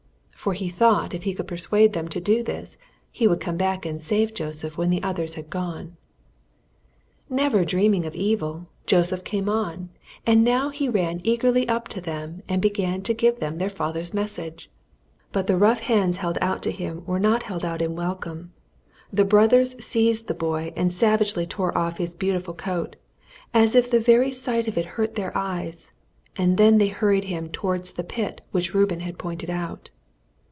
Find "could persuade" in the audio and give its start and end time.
1.35-1.93